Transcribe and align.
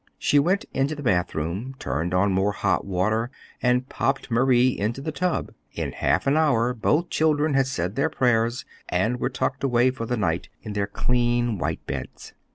She 0.17 0.39
went 0.39 0.65
into 0.73 0.95
the 0.95 1.03
bathroom, 1.03 1.75
turned 1.77 2.11
on 2.11 2.31
more 2.33 2.53
hot 2.53 2.85
water, 2.85 3.29
and 3.61 3.87
popped 3.87 4.31
Marie 4.31 4.69
into 4.69 4.99
the 4.99 5.11
tub. 5.11 5.51
In 5.73 5.91
half 5.91 6.25
an 6.25 6.35
hour 6.37 6.73
both 6.73 7.11
children 7.11 7.53
had 7.53 7.67
said 7.67 7.95
their 7.95 8.09
prayers 8.09 8.65
and 8.89 9.19
were 9.19 9.29
tucked 9.29 9.63
away 9.63 9.91
for 9.91 10.07
the 10.07 10.17
night 10.17 10.49
in 10.63 10.73
their 10.73 10.87
clean 10.87 11.59
white 11.59 11.85
beds. 11.85 12.33